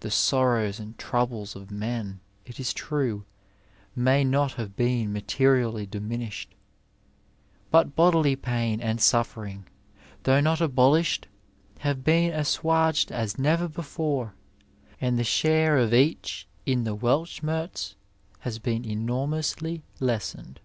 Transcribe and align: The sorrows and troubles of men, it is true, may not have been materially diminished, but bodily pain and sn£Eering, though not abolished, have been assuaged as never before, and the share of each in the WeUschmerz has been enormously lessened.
The 0.00 0.10
sorrows 0.10 0.80
and 0.80 0.98
troubles 0.98 1.54
of 1.54 1.70
men, 1.70 2.18
it 2.44 2.58
is 2.58 2.72
true, 2.74 3.24
may 3.94 4.24
not 4.24 4.54
have 4.54 4.74
been 4.74 5.12
materially 5.12 5.86
diminished, 5.86 6.52
but 7.70 7.94
bodily 7.94 8.34
pain 8.34 8.80
and 8.80 8.98
sn£Eering, 8.98 9.62
though 10.24 10.40
not 10.40 10.60
abolished, 10.60 11.28
have 11.86 12.02
been 12.02 12.32
assuaged 12.32 13.12
as 13.12 13.38
never 13.38 13.68
before, 13.68 14.34
and 15.00 15.16
the 15.16 15.22
share 15.22 15.78
of 15.78 15.94
each 15.94 16.48
in 16.66 16.82
the 16.82 16.96
WeUschmerz 16.96 17.94
has 18.40 18.58
been 18.58 18.84
enormously 18.84 19.84
lessened. 20.00 20.58